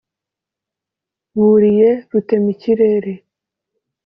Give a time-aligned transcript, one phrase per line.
[1.35, 3.13] Buriye rutemikirere